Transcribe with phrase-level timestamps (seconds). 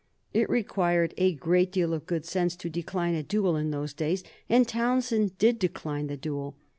[0.33, 4.23] It required a great deal of good sense to decline a duel in those days,
[4.49, 6.57] and Townshend did decline the duel.